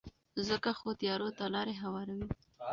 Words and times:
ځکه 0.47 0.69
خو 0.77 0.89
تیارو 0.99 1.29
ته 1.37 1.45
لارې 1.53 1.73
هواروي. 1.83 2.27